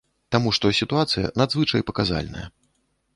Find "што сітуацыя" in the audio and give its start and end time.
0.57-1.31